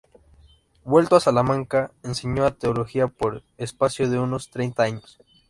Vuelto 0.83 1.15
a 1.15 1.19
Salamanca, 1.19 1.91
enseñó 2.01 2.51
teología 2.55 3.07
por 3.07 3.43
espacio 3.59 4.09
de 4.09 4.17
unos 4.17 4.49
treinta 4.49 4.81
años. 4.81 5.19